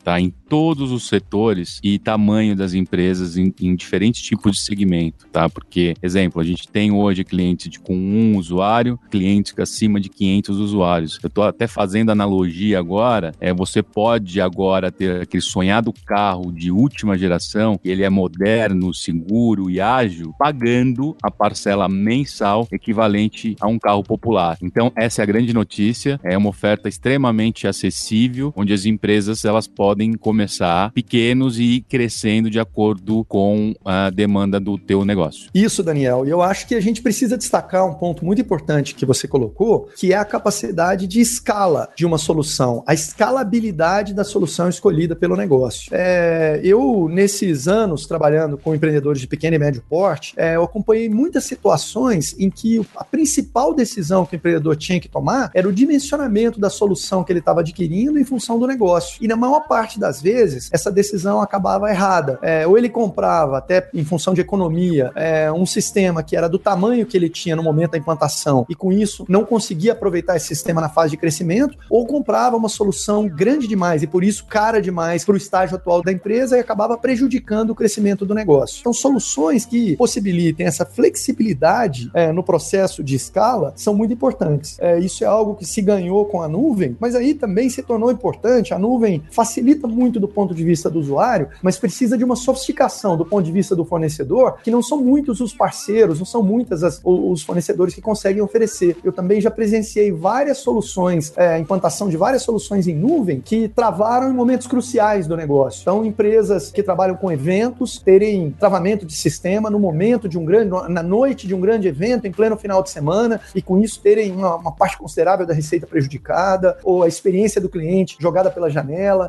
[0.03, 0.19] tá?
[0.19, 5.47] Em todos os setores e tamanho das empresas em, em diferentes tipos de segmento, tá?
[5.47, 11.19] Porque, exemplo, a gente tem hoje clientes com um usuário, clientes acima de 500 usuários.
[11.23, 16.69] Eu estou até fazendo analogia agora, é, você pode agora ter aquele sonhado carro de
[16.69, 23.67] última geração, que ele é moderno, seguro e ágil, pagando a parcela mensal equivalente a
[23.67, 24.57] um carro popular.
[24.61, 29.67] Então, essa é a grande notícia, é uma oferta extremamente acessível, onde as empresas elas
[29.67, 35.49] podem começar pequenos e ir crescendo de acordo com a demanda do teu negócio.
[35.53, 36.25] Isso, Daniel.
[36.25, 39.89] E eu acho que a gente precisa destacar um ponto muito importante que você colocou,
[39.97, 45.35] que é a capacidade de escala de uma solução, a escalabilidade da solução escolhida pelo
[45.35, 45.89] negócio.
[45.91, 51.09] É, eu, nesses anos trabalhando com empreendedores de pequeno e médio porte, é, eu acompanhei
[51.09, 55.73] muitas situações em que a principal decisão que o empreendedor tinha que tomar era o
[55.73, 59.10] dimensionamento da solução que ele estava adquirindo em função do negócio.
[59.19, 62.39] E na maior parte das vezes, essa decisão acabava errada.
[62.41, 66.59] É, ou ele comprava, até em função de economia, é, um sistema que era do
[66.59, 70.47] tamanho que ele tinha no momento da implantação e com isso não conseguia aproveitar esse
[70.47, 74.81] sistema na fase de crescimento, ou comprava uma solução grande demais e por isso cara
[74.81, 78.79] demais para o estágio atual da empresa e acabava prejudicando o crescimento do negócio.
[78.81, 84.77] Então, soluções que possibilitem essa flexibilidade é, no processo de escala são muito importantes.
[84.79, 88.11] É, isso é algo que se ganhou com a nuvem, mas aí também se tornou
[88.11, 88.73] importante.
[88.73, 89.00] A nuvem
[89.31, 93.43] facilita muito do ponto de vista do usuário, mas precisa de uma sofisticação do ponto
[93.43, 97.43] de vista do fornecedor, que não são muitos os parceiros, não são muitas as, os
[97.43, 98.97] fornecedores que conseguem oferecer.
[99.03, 104.31] Eu também já presenciei várias soluções, é, implantação de várias soluções em nuvem que travaram
[104.31, 105.81] em momentos cruciais do negócio.
[105.81, 110.71] Então, empresas que trabalham com eventos terem travamento de sistema no momento de um grande,
[110.89, 114.31] na noite de um grande evento, em pleno final de semana, e com isso terem
[114.31, 118.80] uma, uma parte considerável da receita prejudicada, ou a experiência do cliente jogada pela janela.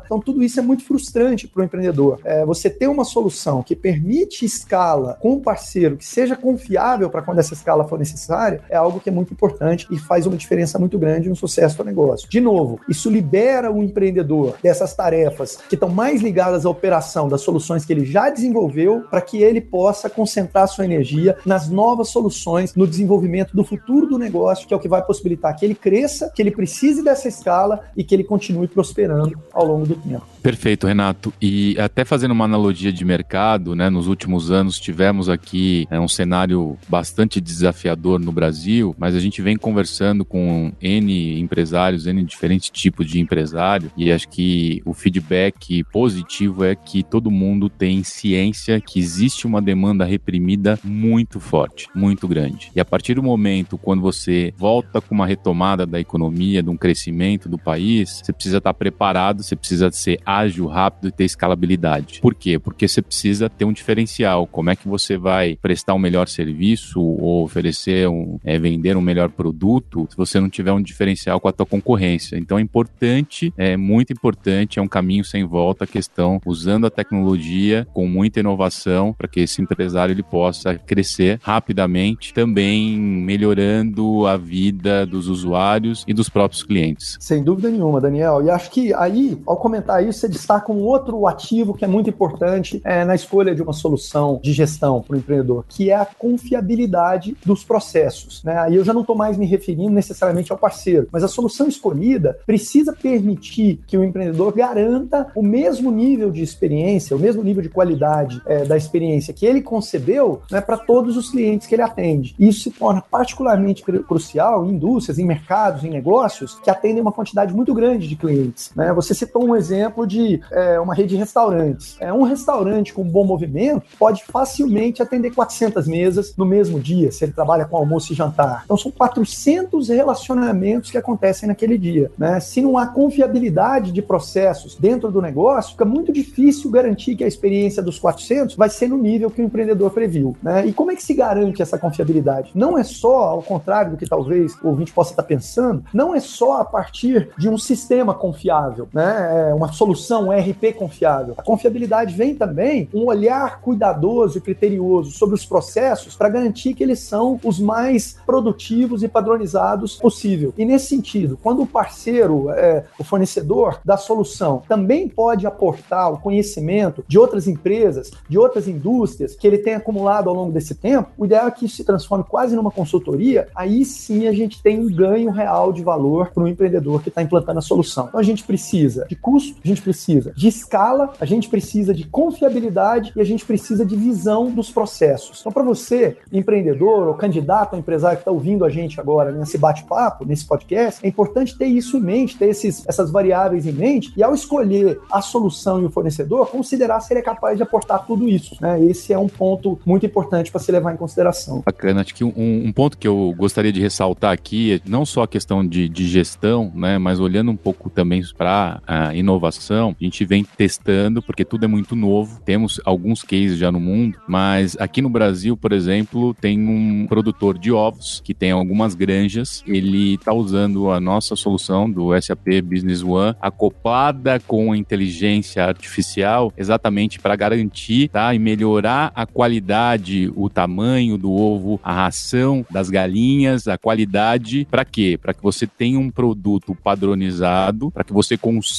[0.05, 2.19] Então, tudo isso é muito frustrante para o empreendedor.
[2.23, 7.21] É, você ter uma solução que permite escala com um parceiro que seja confiável para
[7.21, 10.79] quando essa escala for necessária é algo que é muito importante e faz uma diferença
[10.79, 12.29] muito grande no sucesso do negócio.
[12.29, 17.41] De novo, isso libera o empreendedor dessas tarefas que estão mais ligadas à operação das
[17.41, 22.75] soluções que ele já desenvolveu para que ele possa concentrar sua energia nas novas soluções,
[22.75, 26.31] no desenvolvimento do futuro do negócio, que é o que vai possibilitar que ele cresça,
[26.33, 30.25] que ele precise dessa escala e que ele continue prosperando ao longo do tempo.
[30.41, 31.33] Perfeito, Renato.
[31.41, 33.89] E até fazendo uma analogia de mercado, né?
[33.89, 39.41] Nos últimos anos tivemos aqui é, um cenário bastante desafiador no Brasil, mas a gente
[39.41, 45.83] vem conversando com N empresários, N diferentes tipos de empresário, e acho que o feedback
[45.85, 52.27] positivo é que todo mundo tem ciência que existe uma demanda reprimida muito forte, muito
[52.27, 52.71] grande.
[52.75, 56.77] E a partir do momento quando você volta com uma retomada da economia, de um
[56.77, 62.19] crescimento do país, você precisa estar preparado, você precisa ser ágil, rápido e ter escalabilidade.
[62.21, 62.57] Por quê?
[62.57, 64.47] Porque você precisa ter um diferencial.
[64.47, 69.01] Como é que você vai prestar um melhor serviço ou oferecer um, é, vender um
[69.01, 72.37] melhor produto se você não tiver um diferencial com a tua concorrência?
[72.37, 76.89] Então é importante, é muito importante, é um caminho sem volta a questão usando a
[76.89, 84.37] tecnologia com muita inovação para que esse empresário ele possa crescer rapidamente, também melhorando a
[84.37, 87.17] vida dos usuários e dos próprios clientes.
[87.19, 88.43] Sem dúvida nenhuma, Daniel.
[88.43, 92.09] E acho que aí, ao comentar isso, você destaca um outro ativo que é muito
[92.09, 96.05] importante é, na escolha de uma solução de gestão para o empreendedor, que é a
[96.05, 98.43] confiabilidade dos processos.
[98.43, 98.57] Né?
[98.57, 102.37] Aí eu já não estou mais me referindo necessariamente ao parceiro, mas a solução escolhida
[102.45, 107.69] precisa permitir que o empreendedor garanta o mesmo nível de experiência, o mesmo nível de
[107.69, 112.35] qualidade é, da experiência que ele concebeu né, para todos os clientes que ele atende.
[112.39, 117.53] Isso se torna particularmente crucial em indústrias, em mercados, em negócios que atendem uma quantidade
[117.53, 118.71] muito grande de clientes.
[118.75, 118.91] Né?
[118.93, 121.95] Você citou um exemplo de é, uma rede de restaurantes.
[121.99, 127.23] É, um restaurante com bom movimento pode facilmente atender 400 mesas no mesmo dia, se
[127.25, 128.63] ele trabalha com almoço e jantar.
[128.65, 132.11] Então são 400 relacionamentos que acontecem naquele dia.
[132.17, 132.39] Né?
[132.39, 137.27] Se não há confiabilidade de processos dentro do negócio, fica muito difícil garantir que a
[137.27, 140.35] experiência dos 400 vai ser no nível que o empreendedor previu.
[140.41, 140.67] Né?
[140.67, 142.51] E como é que se garante essa confiabilidade?
[142.53, 146.19] Não é só, ao contrário do que talvez o ouvinte possa estar pensando, não é
[146.19, 149.12] só a partir de um sistema confiável, né?
[149.13, 151.35] É uma solução, um RP confiável.
[151.37, 156.83] A confiabilidade vem também um olhar cuidadoso e criterioso sobre os processos para garantir que
[156.83, 160.53] eles são os mais produtivos e padronizados possível.
[160.57, 166.19] E nesse sentido, quando o parceiro, é, o fornecedor da solução, também pode aportar o
[166.19, 171.09] conhecimento de outras empresas, de outras indústrias que ele tem acumulado ao longo desse tempo,
[171.17, 173.47] o ideal é que isso se transforme quase numa consultoria.
[173.55, 177.21] Aí sim a gente tem um ganho real de valor para o empreendedor que está
[177.21, 178.07] implantando a solução.
[178.07, 182.05] Então a gente precisa de custo, a gente precisa de escala, a gente precisa de
[182.05, 185.39] confiabilidade e a gente precisa de visão dos processos.
[185.39, 189.31] Então, para você você, empreendedor ou candidato a empresário que está ouvindo a gente agora
[189.31, 193.71] nesse bate-papo, nesse podcast, é importante ter isso em mente, ter esses, essas variáveis em
[193.71, 197.63] mente e ao escolher a solução e o fornecedor, considerar se ele é capaz de
[197.63, 198.55] aportar tudo isso.
[198.61, 198.83] Né?
[198.85, 201.61] Esse é um ponto muito importante para se levar em consideração.
[201.65, 202.01] Bacana.
[202.01, 205.27] Acho que um, um, ponto que eu gostaria de ressaltar aqui é não só a
[205.27, 210.25] questão de, de gestão, né, mas olhando um pouco também para a inovação, a gente
[210.25, 215.01] vem testando, porque tudo é muito novo, temos alguns cases já no mundo, mas aqui
[215.01, 220.33] no Brasil, por exemplo, tem um produtor de ovos que tem algumas granjas, ele está
[220.33, 227.35] usando a nossa solução do SAP Business One acoplada com a inteligência artificial exatamente para
[227.35, 233.77] garantir tá, e melhorar a qualidade, o tamanho do ovo, a ração das galinhas, a
[233.77, 234.67] qualidade.
[234.69, 235.17] Para quê?
[235.21, 238.72] Para que você tenha um produto padronizado, para que você consiga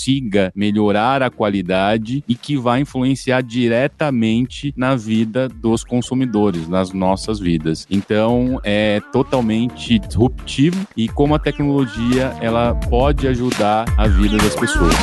[0.55, 7.87] melhorar a qualidade e que vai influenciar diretamente na vida dos consumidores, nas nossas vidas.
[7.91, 14.95] Então, é totalmente disruptivo e como a tecnologia ela pode ajudar a vida das pessoas.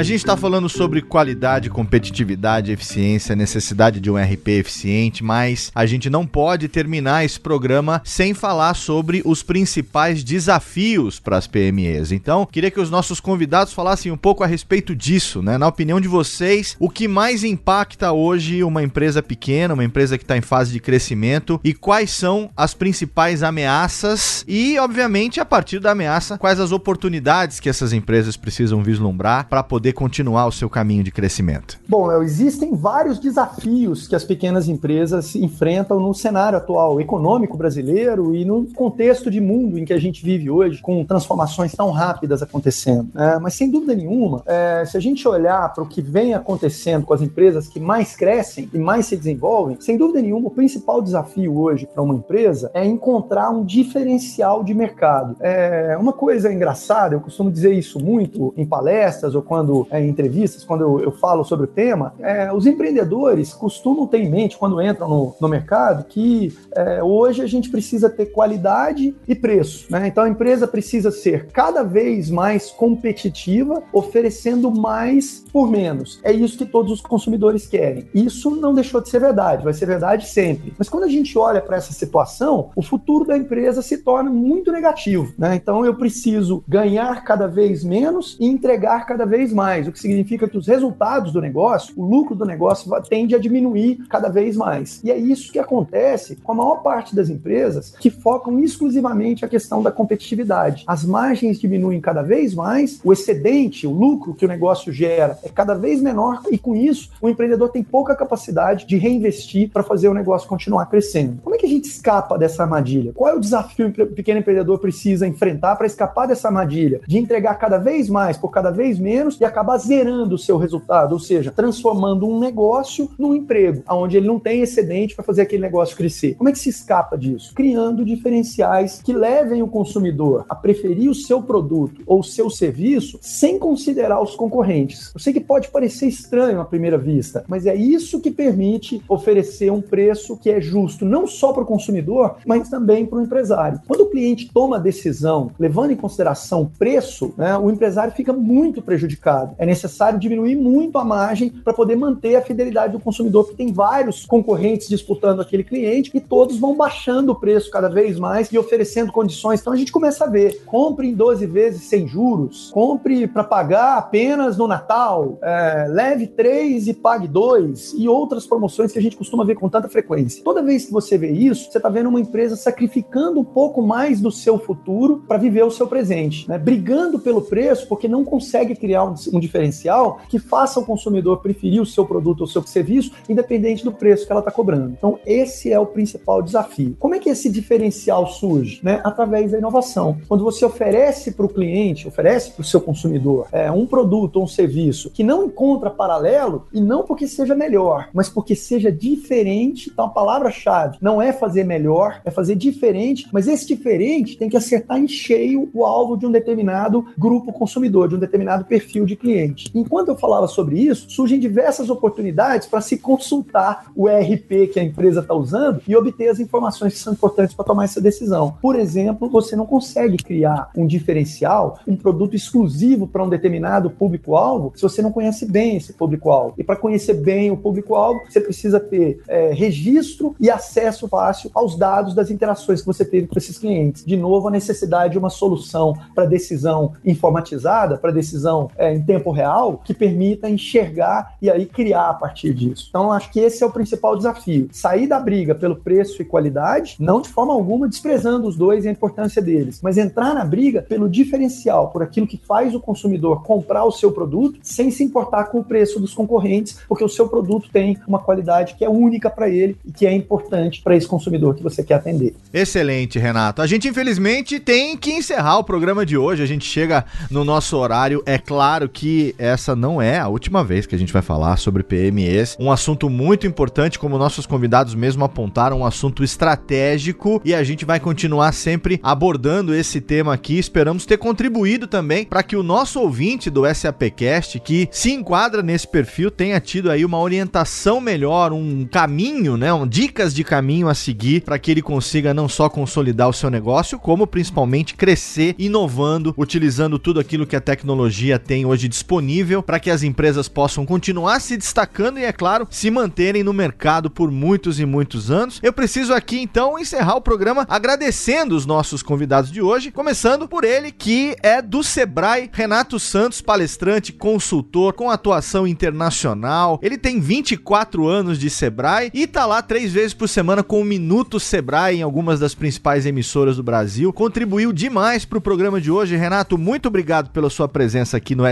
[0.00, 5.84] A gente está falando sobre qualidade, competitividade, eficiência, necessidade de um RP eficiente, mas a
[5.84, 12.12] gente não pode terminar esse programa sem falar sobre os principais desafios para as PMEs.
[12.12, 15.58] Então, queria que os nossos convidados falassem um pouco a respeito disso, né?
[15.58, 20.24] Na opinião de vocês, o que mais impacta hoje uma empresa pequena, uma empresa que
[20.24, 25.78] está em fase de crescimento e quais são as principais ameaças e, obviamente, a partir
[25.78, 30.52] da ameaça, quais as oportunidades que essas empresas precisam vislumbrar para poder poder continuar o
[30.52, 31.78] seu caminho de crescimento?
[31.88, 38.44] Bom, existem vários desafios que as pequenas empresas enfrentam no cenário atual econômico brasileiro e
[38.44, 43.08] no contexto de mundo em que a gente vive hoje, com transformações tão rápidas acontecendo.
[43.14, 47.04] É, mas sem dúvida nenhuma, é, se a gente olhar para o que vem acontecendo
[47.04, 51.02] com as empresas que mais crescem e mais se desenvolvem, sem dúvida nenhuma, o principal
[51.02, 55.36] desafio hoje para uma empresa é encontrar um diferencial de mercado.
[55.40, 60.08] É uma coisa engraçada, eu costumo dizer isso muito em palestras ou quando é, em
[60.08, 64.56] entrevistas, quando eu, eu, falo sobre o tema, é, os empreendedores costumam ter em mente,
[64.56, 69.86] quando entram no, no mercado, que é, hoje a gente precisa ter qualidade e preço.
[69.90, 70.08] Né?
[70.08, 76.20] Então a empresa precisa ser cada vez mais competitiva, oferecendo mais por menos.
[76.22, 78.08] É isso que todos os consumidores querem.
[78.14, 80.74] Isso não deixou de ser verdade, vai ser verdade sempre.
[80.78, 84.72] Mas quando a gente olha para essa situação, o futuro da empresa se torna muito
[84.72, 85.32] negativo.
[85.38, 85.54] Né?
[85.54, 90.00] Então eu preciso ganhar cada vez menos e entregar cada vez mais mais, o que
[90.00, 94.56] significa que os resultados do negócio, o lucro do negócio tende a diminuir cada vez
[94.56, 95.00] mais.
[95.04, 99.48] E é isso que acontece com a maior parte das empresas que focam exclusivamente a
[99.48, 100.82] questão da competitividade.
[100.88, 105.48] As margens diminuem cada vez mais, o excedente, o lucro que o negócio gera é
[105.48, 110.08] cada vez menor e com isso o empreendedor tem pouca capacidade de reinvestir para fazer
[110.08, 111.40] o negócio continuar crescendo.
[111.42, 113.12] Como é que a gente escapa dessa armadilha?
[113.14, 117.00] Qual é o desafio que o pequeno empreendedor precisa enfrentar para escapar dessa armadilha?
[117.06, 121.12] De entregar cada vez mais por cada vez menos e acabar zerando o seu resultado,
[121.12, 125.62] ou seja, transformando um negócio num emprego, onde ele não tem excedente para fazer aquele
[125.62, 126.34] negócio crescer.
[126.34, 127.54] Como é que se escapa disso?
[127.54, 133.18] Criando diferenciais que levem o consumidor a preferir o seu produto ou o seu serviço
[133.20, 135.10] sem considerar os concorrentes.
[135.14, 139.70] Eu sei que pode parecer estranho à primeira vista, mas é isso que permite oferecer
[139.70, 143.80] um preço que é justo não só para o consumidor, mas também para o empresário.
[143.86, 148.32] Quando o cliente toma a decisão levando em consideração o preço, né, o empresário fica
[148.32, 149.54] muito prejudicado mercado.
[149.58, 153.72] É necessário diminuir muito a margem para poder manter a fidelidade do consumidor, porque tem
[153.72, 158.58] vários concorrentes disputando aquele cliente e todos vão baixando o preço cada vez mais e
[158.58, 159.60] oferecendo condições.
[159.60, 163.98] Então a gente começa a ver: compre em 12 vezes sem juros, compre para pagar
[163.98, 169.16] apenas no Natal, é, leve 3 e pague 2 e outras promoções que a gente
[169.16, 170.42] costuma ver com tanta frequência.
[170.44, 174.20] Toda vez que você vê isso, você está vendo uma empresa sacrificando um pouco mais
[174.20, 176.58] do seu futuro para viver o seu presente, né?
[176.58, 181.80] brigando pelo preço porque não consegue criar um, um diferencial que faça o consumidor preferir
[181.80, 184.94] o seu produto ou o seu serviço, independente do preço que ela está cobrando.
[184.96, 186.96] Então, esse é o principal desafio.
[186.98, 188.80] Como é que esse diferencial surge?
[188.82, 189.00] Né?
[189.04, 190.18] Através da inovação.
[190.28, 194.44] Quando você oferece para o cliente, oferece para o seu consumidor é, um produto ou
[194.44, 199.90] um serviço que não encontra paralelo, e não porque seja melhor, mas porque seja diferente,
[199.92, 204.56] então a palavra-chave não é fazer melhor, é fazer diferente, mas esse diferente tem que
[204.56, 209.16] acertar em cheio o alvo de um determinado grupo consumidor, de um determinado perfil de
[209.20, 209.70] cliente.
[209.74, 214.82] Enquanto eu falava sobre isso, surgem diversas oportunidades para se consultar o ERP que a
[214.82, 218.56] empresa está usando e obter as informações que são importantes para tomar essa decisão.
[218.60, 224.72] Por exemplo, você não consegue criar um diferencial, um produto exclusivo para um determinado público-alvo,
[224.74, 226.54] se você não conhece bem esse público-alvo.
[226.58, 231.76] E para conhecer bem o público-alvo, você precisa ter é, registro e acesso fácil aos
[231.76, 234.04] dados das interações que você teve com esses clientes.
[234.04, 239.82] De novo, a necessidade de uma solução para decisão informatizada, para decisão é, tempo real,
[239.84, 242.86] que permita enxergar e aí criar a partir disso.
[242.88, 244.68] Então, acho que esse é o principal desafio.
[244.70, 248.88] Sair da briga pelo preço e qualidade, não de forma alguma desprezando os dois e
[248.88, 253.42] a importância deles, mas entrar na briga pelo diferencial, por aquilo que faz o consumidor
[253.42, 257.28] comprar o seu produto sem se importar com o preço dos concorrentes, porque o seu
[257.28, 261.06] produto tem uma qualidade que é única para ele e que é importante para esse
[261.06, 262.34] consumidor que você quer atender.
[262.52, 263.60] Excelente, Renato.
[263.60, 266.42] A gente infelizmente tem que encerrar o programa de hoje.
[266.42, 268.22] A gente chega no nosso horário.
[268.26, 268.99] É claro que
[269.38, 272.56] essa não é a última vez que a gente vai falar sobre PMEs.
[272.58, 277.84] Um assunto muito importante, como nossos convidados mesmo apontaram, um assunto estratégico e a gente
[277.84, 280.58] vai continuar sempre abordando esse tema aqui.
[280.58, 285.88] Esperamos ter contribuído também para que o nosso ouvinte do SAPcast que se enquadra nesse
[285.88, 290.94] perfil tenha tido aí uma orientação melhor, um caminho, né, um, dicas de caminho a
[290.94, 296.34] seguir para que ele consiga não só consolidar o seu negócio, como principalmente crescer inovando,
[296.36, 301.40] utilizando tudo aquilo que a tecnologia tem hoje disponível para que as empresas possam continuar
[301.40, 305.60] se destacando e, é claro, se manterem no mercado por muitos e muitos anos.
[305.62, 310.64] Eu preciso aqui então encerrar o programa agradecendo os nossos convidados de hoje, começando por
[310.64, 316.78] ele que é do Sebrae, Renato Santos, palestrante, consultor com atuação internacional.
[316.82, 320.84] Ele tem 24 anos de Sebrae e tá lá três vezes por semana com o
[320.84, 324.12] Minuto Sebrae em algumas das principais emissoras do Brasil.
[324.12, 326.16] Contribuiu demais para o programa de hoje.
[326.16, 328.44] Renato, muito obrigado pela sua presença aqui no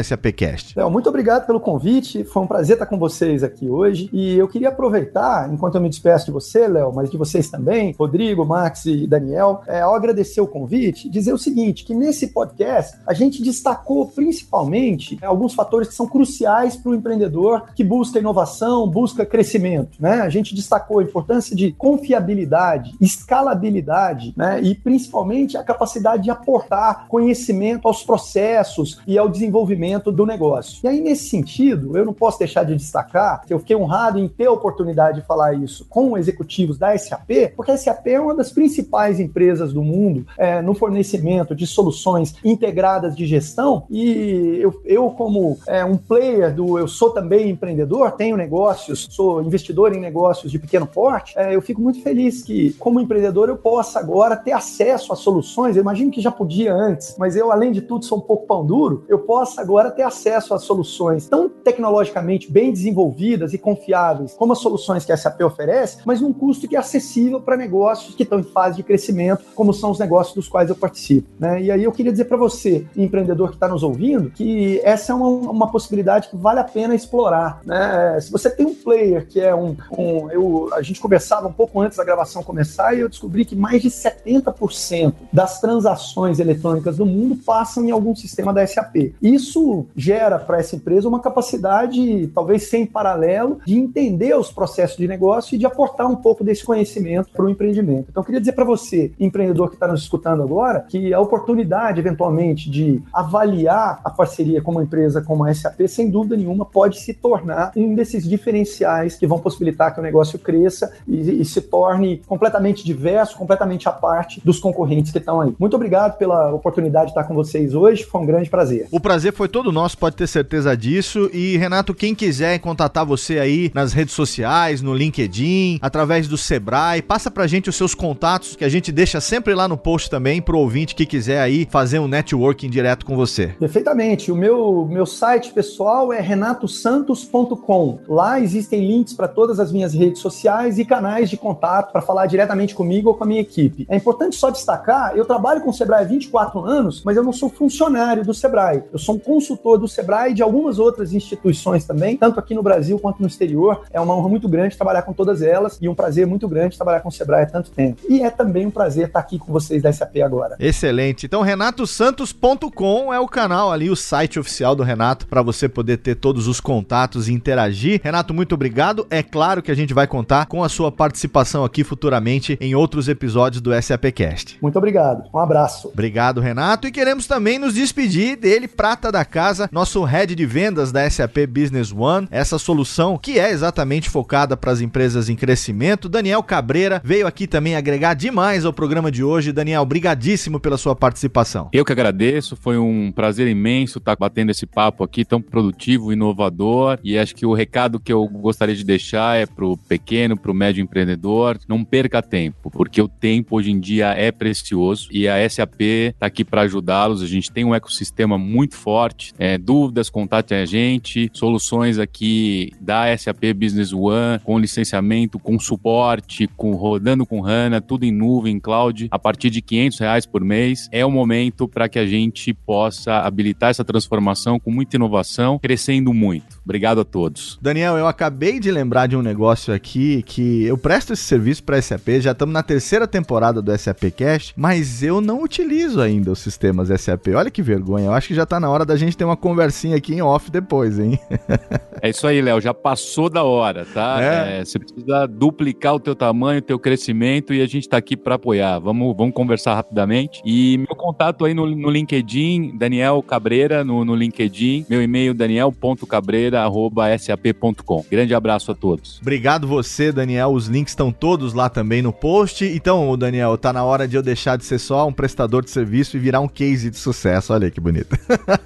[0.77, 2.25] Léo, muito obrigado pelo convite.
[2.25, 4.09] Foi um prazer estar com vocês aqui hoje.
[4.13, 7.95] E eu queria aproveitar, enquanto eu me despeço de você, Léo, mas de vocês também,
[7.99, 12.99] Rodrigo, Max e Daniel, é, ao agradecer o convite, dizer o seguinte: que nesse podcast
[13.07, 18.87] a gente destacou principalmente alguns fatores que são cruciais para o empreendedor que busca inovação,
[18.89, 19.99] busca crescimento.
[20.01, 20.21] Né?
[20.21, 24.61] A gente destacou a importância de confiabilidade, escalabilidade né?
[24.63, 30.81] e principalmente a capacidade de aportar conhecimento aos processos e ao desenvolvimento do negócio.
[30.83, 34.27] E aí, nesse sentido, eu não posso deixar de destacar que eu fiquei honrado em
[34.27, 38.35] ter a oportunidade de falar isso com executivos da SAP, porque a SAP é uma
[38.35, 44.83] das principais empresas do mundo é, no fornecimento de soluções integradas de gestão e eu,
[44.85, 50.01] eu como é, um player do eu sou também empreendedor, tenho negócios, sou investidor em
[50.01, 54.37] negócios de pequeno porte, é, eu fico muito feliz que, como empreendedor, eu possa agora
[54.37, 55.77] ter acesso a soluções.
[55.77, 58.67] Eu imagino que já podia antes, mas eu, além de tudo, sou um pouco pão
[58.67, 64.53] duro, eu possa agora ter acesso a soluções tão tecnologicamente bem desenvolvidas e confiáveis como
[64.53, 68.23] as soluções que a SAP oferece, mas num custo que é acessível para negócios que
[68.23, 71.27] estão em fase de crescimento, como são os negócios dos quais eu participo.
[71.37, 71.63] Né?
[71.63, 75.15] E aí eu queria dizer para você, empreendedor que está nos ouvindo, que essa é
[75.17, 77.61] uma, uma possibilidade que vale a pena explorar.
[77.65, 78.21] Né?
[78.21, 79.77] Se você tem um player que é um.
[79.91, 83.57] um eu, a gente conversava um pouco antes da gravação começar e eu descobri que
[83.57, 89.13] mais de 70% das transações eletrônicas do mundo passam em algum sistema da SAP.
[89.21, 95.09] Isso gera para essa empresa uma capacidade, talvez sem paralelo, de entender os processos de
[95.09, 98.07] negócio e de aportar um pouco desse conhecimento para o empreendimento.
[98.11, 102.01] Então, eu queria dizer para você, empreendedor que está nos escutando agora, que a oportunidade,
[102.01, 107.01] eventualmente, de avaliar a parceria com uma empresa como a SAP, sem dúvida nenhuma, pode
[107.01, 111.61] se tornar um desses diferenciais que vão possibilitar que o negócio cresça e, e se
[111.61, 115.55] torne completamente diverso, completamente à parte dos concorrentes que estão aí.
[115.59, 118.87] Muito obrigado pela oportunidade de estar com vocês hoje, foi um grande prazer.
[118.91, 121.31] O prazer foi todo nosso, pode ter certeza disso.
[121.33, 127.03] E, Renato, quem quiser contatar você aí nas redes sociais, no LinkedIn, através do Sebrae,
[127.03, 130.41] passa pra gente os seus contatos, que a gente deixa sempre lá no post também
[130.41, 133.49] pro ouvinte que quiser aí fazer um networking direto com você.
[133.59, 134.33] Perfeitamente.
[134.33, 137.99] O meu, meu site pessoal é renatosantos.com.
[138.09, 142.27] Lá existem links para todas as minhas redes sociais e canais de contato para falar
[142.27, 143.87] diretamente comigo ou com a minha equipe.
[143.89, 147.33] É importante só destacar, eu trabalho com o Sebrae há 24 anos, mas eu não
[147.33, 148.83] sou funcionário do Sebrae.
[148.93, 152.63] Eu sou um consultor do Sebrae e de algumas outras instituições também, tanto aqui no
[152.63, 153.83] Brasil quanto no exterior.
[153.93, 157.01] É uma honra muito grande trabalhar com todas elas e um prazer muito grande trabalhar
[157.01, 158.01] com o Sebrae há tanto tempo.
[158.09, 160.57] E é também um prazer estar aqui com vocês da SAP agora.
[160.61, 161.27] Excelente.
[161.27, 166.15] Então, renatosantos.com é o canal ali, o site oficial do Renato, para você poder ter
[166.15, 168.01] todos os contatos e interagir.
[168.03, 169.07] Renato, muito obrigado.
[169.11, 173.09] É claro que a gente vai contar com a sua participação aqui futuramente em outros
[173.09, 174.59] episódios do SAPcast.
[174.61, 175.29] Muito obrigado.
[175.33, 175.89] Um abraço.
[175.89, 176.87] Obrigado, Renato.
[176.87, 181.09] E queremos também nos despedir dele, prata da casa casa, nosso head de vendas da
[181.11, 186.09] SAP Business One, essa solução que é exatamente focada para as empresas em crescimento.
[186.09, 189.53] Daniel Cabreira veio aqui também agregar demais ao programa de hoje.
[189.53, 191.69] Daniel, brigadíssimo pela sua participação.
[191.73, 196.99] Eu que agradeço, foi um prazer imenso estar batendo esse papo aqui tão produtivo, inovador
[197.03, 200.51] e acho que o recado que eu gostaria de deixar é para o pequeno, para
[200.51, 205.27] o médio empreendedor, não perca tempo, porque o tempo hoje em dia é precioso e
[205.27, 207.23] a SAP está aqui para ajudá-los.
[207.23, 209.33] A gente tem um ecossistema muito forte.
[209.39, 211.31] É, dúvidas, contate a gente.
[211.33, 218.05] Soluções aqui da SAP Business One, com licenciamento, com suporte, com rodando com HANA, tudo
[218.05, 220.89] em nuvem, cloud, a partir de 500 reais por mês.
[220.93, 226.13] É o momento para que a gente possa habilitar essa transformação com muita inovação, crescendo
[226.13, 226.61] muito.
[226.65, 227.59] Obrigado a todos.
[227.63, 231.81] Daniel, eu acabei de lembrar de um negócio aqui que eu presto esse serviço para
[231.81, 236.39] SAP, já estamos na terceira temporada do SAP Cash, mas eu não utilizo ainda os
[236.41, 237.29] sistemas SAP.
[237.35, 238.07] Olha que vergonha.
[238.07, 240.51] Eu acho que já está na hora da gente ter uma conversinha aqui em off
[240.51, 241.19] depois, hein?
[242.03, 244.19] é isso aí, Léo, já passou da hora, tá?
[244.21, 244.61] É.
[244.61, 248.15] É, você precisa duplicar o teu tamanho, o teu crescimento e a gente está aqui
[248.17, 248.79] para apoiar.
[248.79, 250.41] Vamos, vamos conversar rapidamente.
[250.45, 258.05] E meu contato aí no, no LinkedIn, Daniel Cabreira no, no LinkedIn, meu e-mail daniel.cabreira@sap.com.
[258.11, 259.19] Grande abraço a todos.
[259.21, 260.51] Obrigado você, Daniel.
[260.51, 262.65] Os links estão todos lá também no post.
[262.65, 266.17] Então, Daniel, tá na hora de eu deixar de ser só um prestador de serviço
[266.17, 267.53] e virar um case de sucesso.
[267.53, 268.17] Olha aí que bonito.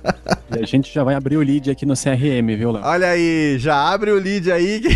[0.58, 2.82] e a gente já vai abrir o lead aqui no CRM, viu, Léo?
[2.84, 4.80] Olha aí, já abre o lead aí.
[4.80, 4.88] Que...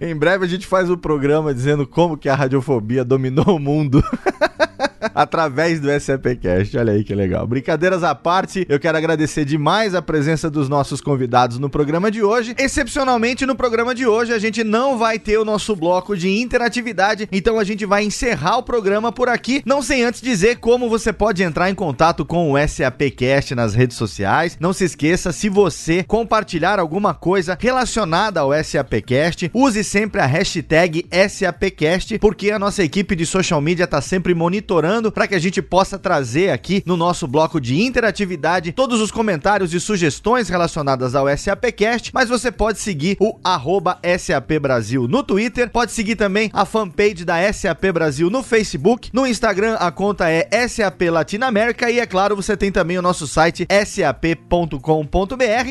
[0.04, 3.58] em breve a gente faz o um programa dizendo como que a radiofobia dominou o
[3.58, 4.02] mundo.
[5.14, 6.76] através do SAPcast.
[6.76, 7.46] Olha aí que legal.
[7.46, 12.22] Brincadeiras à parte, eu quero agradecer demais a presença dos nossos convidados no programa de
[12.22, 12.54] hoje.
[12.58, 17.28] Excepcionalmente no programa de hoje a gente não vai ter o nosso bloco de interatividade,
[17.30, 21.12] então a gente vai encerrar o programa por aqui, não sem antes dizer como você
[21.12, 24.56] pode entrar em contato com o SAPcast nas redes sociais.
[24.60, 31.06] Não se esqueça, se você compartilhar alguma coisa relacionada ao SAPcast, use sempre a hashtag
[31.28, 35.60] SAPcast, porque a nossa equipe de social media está sempre monitorando para que a gente
[35.60, 41.26] possa trazer aqui no nosso bloco de interatividade todos os comentários e sugestões relacionadas ao
[41.36, 46.64] SAPcast, mas você pode seguir o arroba SAP Brasil no Twitter, pode seguir também a
[46.64, 52.06] fanpage da SAP Brasil no Facebook, no Instagram a conta é SAP Latinoamérica e é
[52.06, 54.78] claro, você tem também o nosso site sap.com.br.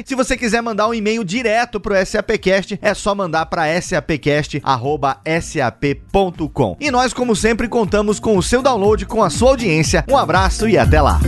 [0.06, 6.78] Se você quiser mandar um e-mail direto pro SAPcast, é só mandar para sapcast@sap.com.
[6.80, 10.04] E nós, como sempre, contamos com o seu download com a sua audiência.
[10.10, 11.20] Um abraço e até lá.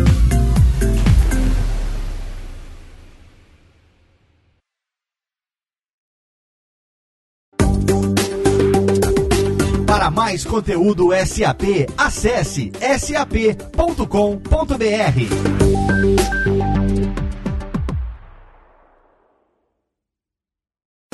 [9.85, 14.05] Para mais conteúdo SAP, acesse sap.com.br.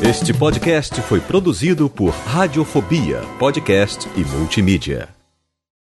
[0.02, 5.21] Este podcast foi produzido por Radiofobia, podcast e multimídia.